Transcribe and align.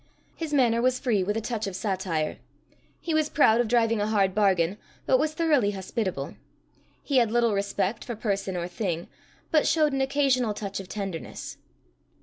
His 0.35 0.51
manner 0.51 0.81
was 0.81 0.97
free, 0.97 1.23
with 1.23 1.37
a 1.37 1.41
touch 1.41 1.67
of 1.67 1.75
satire. 1.75 2.37
He 2.99 3.13
was 3.13 3.29
proud 3.29 3.61
of 3.61 3.67
driving 3.67 4.01
a 4.01 4.07
hard 4.07 4.33
bargain, 4.33 4.79
but 5.05 5.19
was 5.19 5.35
thoroughly 5.35 5.73
hospitable. 5.73 6.33
He 7.03 7.17
had 7.17 7.29
little 7.29 7.53
respect 7.53 8.03
for 8.03 8.15
person 8.15 8.57
or 8.57 8.67
thing, 8.67 9.09
but 9.51 9.67
showed 9.67 9.93
an 9.93 10.01
occasional 10.01 10.55
touch 10.55 10.79
of 10.79 10.89
tenderness. 10.89 11.57